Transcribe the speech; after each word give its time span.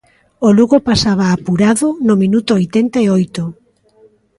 O 0.47 0.49
Lugo 0.57 0.77
pasaba, 0.89 1.25
apurado, 1.37 1.87
no 2.07 2.15
minuto 2.23 2.51
oitenta 2.59 2.97
e 3.05 3.07
oito. 3.19 3.43